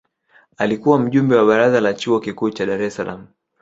alikuwa 0.57 0.99
mjumbe 0.99 1.35
wa 1.35 1.45
baraza 1.45 1.81
la 1.81 1.93
chuo 1.93 2.19
kikuu 2.19 2.49
cha 2.49 2.65
dar 2.65 2.81
es 2.81 2.95
salaam 2.95 3.27